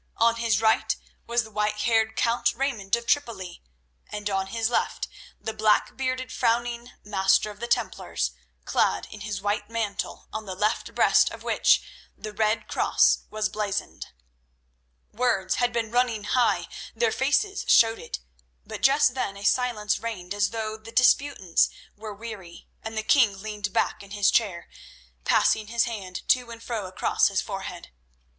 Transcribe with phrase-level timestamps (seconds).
[0.17, 0.95] On his right
[1.27, 3.61] was the white haired Count Raymond of Tripoli,
[4.09, 5.07] and on his left
[5.39, 8.31] the black bearded, frowning Master of the Templars,
[8.65, 11.83] clad in his white mantle on the left breast of which
[12.17, 14.07] the red cross was blazoned.
[15.11, 18.17] Words had been running high, their faces showed it,
[18.65, 23.39] but just then a silence reigned as though the disputants were weary, and the king
[23.39, 24.67] leaned back in his chair,
[25.25, 27.91] passing his hand to and fro across his forehead.